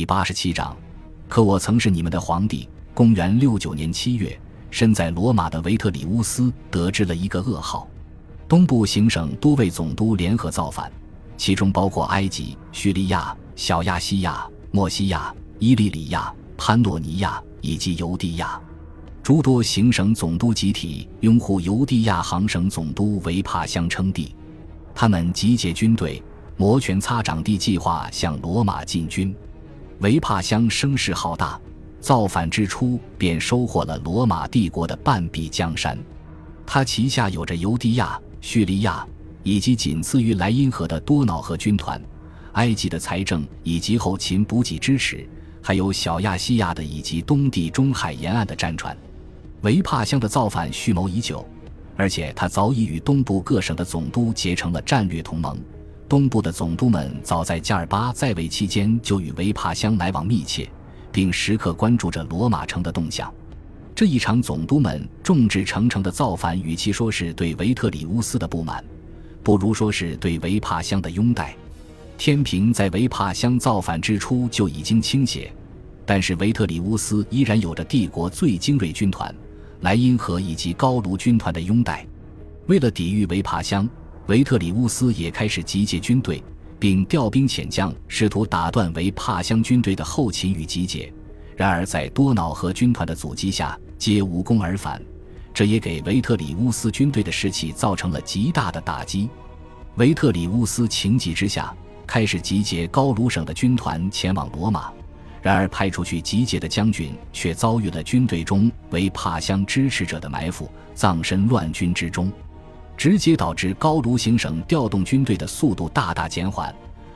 [0.00, 0.74] 第八十七章，
[1.28, 2.66] 可我曾是你们的皇帝。
[2.94, 4.34] 公元六九年七月，
[4.70, 7.86] 身在罗马的维特里乌斯得知了一个噩耗：
[8.48, 10.90] 东部行省多位总督联合造反，
[11.36, 18.58] 其中包括埃及、叙利亚、小亚细亚、墨西亚、伊利里亚、潘诺尼亚以及犹地亚。
[19.22, 24.34] 诸多行省总督集体拥护犹地亚行省总督维帕相称帝，
[24.94, 26.22] 他们集结军队，
[26.56, 29.36] 摩拳擦掌地计划向罗马进军。
[30.00, 31.60] 维帕乡声势浩大，
[32.00, 35.98] 造反之初便收获了罗马帝国的半壁江山。
[36.66, 39.06] 他旗下有着犹地亚、叙利亚
[39.42, 42.00] 以及仅次于莱茵河的多瑙河军团，
[42.52, 45.28] 埃及的财政以及后勤补给支持，
[45.60, 48.96] 还有小亚细亚的以及东地中海沿岸的战船。
[49.60, 51.46] 维帕乡的造反蓄谋已久，
[51.94, 55.58] 而且他早已与东部各省的总督结成了战略同盟。
[56.10, 60.68] 东部的总督们早在加尔巴在位期间就与维帕乡来往密切，
[61.12, 63.32] 并时刻关注着罗马城的动向。
[63.94, 68.84] 这一场总督们众志成城的造反，与其说是对维特里乌斯的不满，
[69.44, 71.54] 不如说是对维帕乡的拥戴。
[72.18, 75.52] 天平在维帕乡造反之初就已经倾斜，
[76.04, 79.32] 但是维特里乌斯依然有着帝国最精锐军团——
[79.82, 82.04] 莱茵河以及高卢军团的拥戴。
[82.66, 83.88] 为了抵御维帕乡。
[84.30, 86.40] 维特里乌斯也开始集结军队，
[86.78, 91.12] 并调兵遣将，试图打断维帕乡军队的后勤与集结。
[91.56, 95.02] 然而，在多瑙河军团的阻击下，皆无功而返。
[95.52, 99.28] 这也给维特里乌斯军队的士气造成了极大的打击。
[99.96, 101.74] 维特里乌斯情急之下，
[102.06, 104.92] 开始集结高卢省的军团前往罗马。
[105.42, 112.30] 然而，派出去集结的将军却遭遇了军队中维帕乡支持者的埋伏，葬身乱军之中。
[113.00, 116.70] 直接导致高卢行省调动军队的速度大大减缓，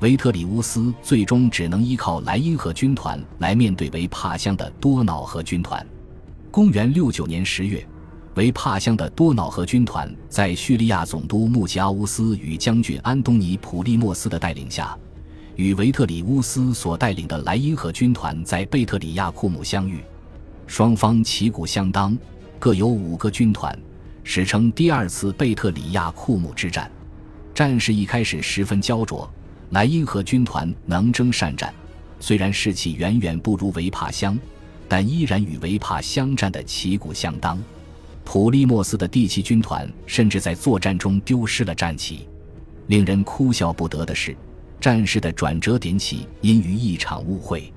[0.00, 5.86] 维特里乌斯最终只能依靠莱茵河军团来面对维帕乡的多瑙河军团。
[6.50, 7.86] 公元六九年十月，
[8.36, 14.96] 维帕乡的多瑙河军团在叙利亚总督穆吉阿乌斯与将军安东尼普利莫斯的带领下，
[15.56, 20.00] 与维特里乌斯所带领的莱茵河军团在贝特里亚库姆相遇，
[20.66, 22.16] 双方旗鼓相当，
[22.58, 23.78] 各有五个军团。
[24.28, 26.90] 史称第二次贝特里亚库姆之战，
[27.54, 29.30] 战事一开始十分焦灼，
[29.70, 31.72] 莱茵河军团能征善战，
[32.18, 34.36] 虽然士气远远不如维帕乡，
[34.88, 37.56] 但依然与维帕乡战的旗鼓相当。
[38.24, 42.26] 普利莫斯的第七军团甚至在作战中丢失了战旗。
[42.88, 44.36] 令人哭笑不得的是，
[44.80, 47.72] 战事的转折点起因于一场误会。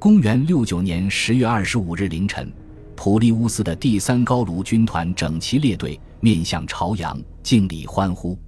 [0.00, 2.52] 公元六九年十月二十五日凌晨。
[2.96, 8.38] 普利乌斯的第三高卢军团整齐列队，面向朝阳，敬礼欢呼。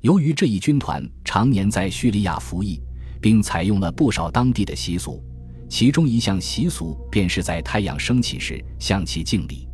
[0.00, 2.80] 由于这一军团常年在叙利亚服役，
[3.20, 5.22] 并采用了不少当地的习俗，
[5.68, 9.68] 其中一项习俗便是在太阳升起时向其敬礼。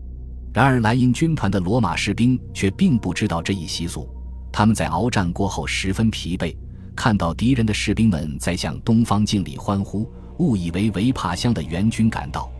[0.52, 4.08] 然而，莱茵军团的罗马士兵却并不知道这一习俗。
[4.50, 6.56] 他们在鏖战过后十分疲惫，
[6.96, 12.50] 看到敌人的士兵们在向东方敬礼欢呼，误以为维帕乡的援军赶到。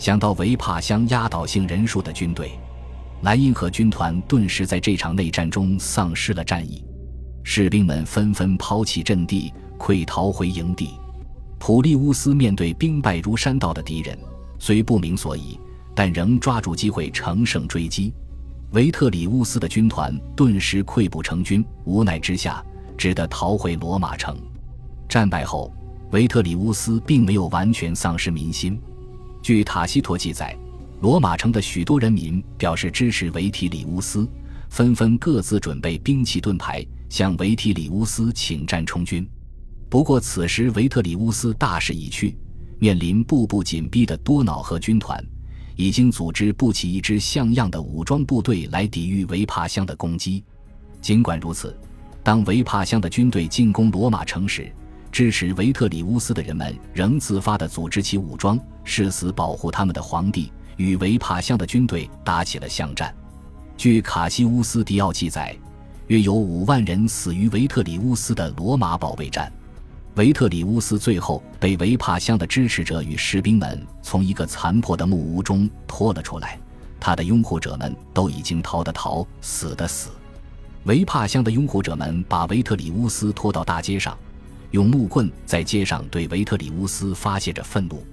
[0.00, 2.52] 想到维帕乡压倒性人数的军队，
[3.20, 6.82] 莱茵河军团顿时在这场内战中丧失了战意，
[7.44, 10.94] 士兵们纷纷抛弃阵地，溃逃回营地。
[11.58, 14.18] 普利乌斯面对兵败如山倒的敌人，
[14.58, 15.60] 虽不明所以，
[15.94, 18.10] 但仍抓住机会乘胜追击。
[18.70, 22.64] 维特里乌斯的军团顿时溃不成军，无奈之下
[22.96, 24.34] 只得逃回罗马城。
[25.06, 25.70] 战败后，
[26.10, 28.80] 维特里乌斯并没有完全丧失民心。
[29.42, 30.56] 据塔西佗记载，
[31.00, 34.28] 罗马城的许多人民表示支持维提里乌斯，
[34.68, 39.26] 纷纷各自准备兵器盾牌，向维提里乌斯请战充军。
[39.88, 42.36] 不过，此时维特里乌斯大势已去，
[42.78, 45.24] 面临步步紧逼的多瑙河军团，
[45.74, 50.44] 已经组织不起一支像样的武装部队来抵御维帕乡的攻击。
[51.00, 51.74] 尽管如此，
[52.22, 54.70] 当维帕乡的军队进攻罗马城时，
[55.12, 63.14] 支持维特里乌斯的人们仍自发地组织起武装，誓死保护他们的皇帝，与维帕乡的军队打起了巷战。
[63.76, 65.56] 据卡西乌斯·迪奥记载，
[66.06, 69.52] 约有五万人死于维特里乌斯的罗马保卫战。
[70.16, 76.58] 维特里乌斯最后被维帕乡的支持者与士兵们从一个残破的木屋中拖了出来，
[76.98, 80.10] 他的拥护者们都已经逃的逃，死的死。
[80.84, 84.16] 维帕乡的拥护者们把维特里乌斯拖到大街上。
[84.70, 88.04] 用木棍在街上对维特里乌斯发泄着愤怒，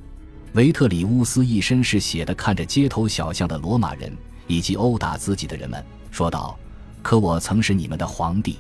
[0.54, 4.12] 维特里乌斯一身是血的看着街头小巷的罗马人
[4.48, 6.58] 以及殴打自己的人们，说道
[7.04, 8.58] ：“可我曾是你们的皇帝。”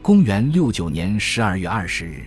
[0.00, 2.24] 公元六九年十二月二十日，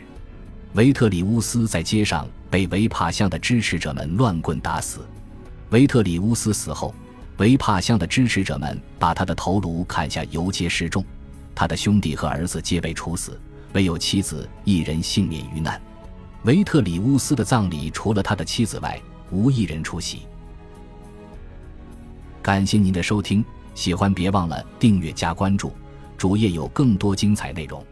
[0.74, 5.00] 维特里乌斯在街上被维帕乡的支持者们乱棍打死。
[5.70, 6.94] 维特里乌斯死后，
[7.38, 11.04] 维帕乡的支持者们把他的头颅砍下游街示众，
[11.56, 13.40] 他的兄弟和儿子皆被处死，
[13.74, 15.82] 唯有妻子一人幸免于难。
[16.44, 19.00] 维特里乌斯的葬礼除了他的妻子外，
[19.32, 20.22] 无一人出席。
[22.42, 23.44] 感谢您的收听，
[23.76, 25.74] 喜欢别忘了订阅加关注，
[26.18, 27.86] 主页有更多精彩内容。